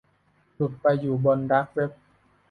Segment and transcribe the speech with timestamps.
[0.55, 1.91] หลุดไปอยู่บนดาร์กเว็บ